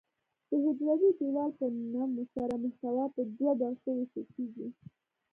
د 0.49 0.51
حجروي 0.63 1.11
دیوال 1.19 1.51
په 1.59 1.65
نمو 1.93 2.23
سره 2.35 2.53
محتوا 2.63 3.05
په 3.15 3.21
دوه 3.37 3.51
برخو 3.61 3.89
ویشل 3.93 4.25
کیږي. 4.35 4.67